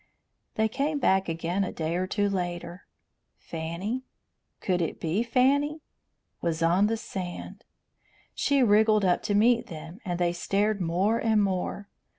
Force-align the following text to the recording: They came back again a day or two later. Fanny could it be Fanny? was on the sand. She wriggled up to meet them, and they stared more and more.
They 0.55 0.67
came 0.67 0.97
back 0.97 1.29
again 1.29 1.63
a 1.63 1.71
day 1.71 1.95
or 1.95 2.07
two 2.07 2.27
later. 2.27 2.87
Fanny 3.37 4.01
could 4.59 4.81
it 4.81 4.99
be 4.99 5.21
Fanny? 5.21 5.81
was 6.41 6.63
on 6.63 6.87
the 6.87 6.97
sand. 6.97 7.63
She 8.33 8.63
wriggled 8.63 9.05
up 9.05 9.21
to 9.21 9.35
meet 9.35 9.67
them, 9.67 9.99
and 10.03 10.17
they 10.17 10.33
stared 10.33 10.81
more 10.81 11.19
and 11.19 11.43
more. 11.43 11.87